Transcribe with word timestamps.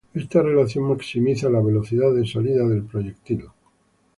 Esta 0.15 0.41
relación 0.41 0.85
maximiza 0.89 1.47
la 1.47 1.59
velocidad 1.61 2.11
de 2.11 2.25
salida 2.25 2.67
del 2.67 2.81
proyectil. 2.85 3.45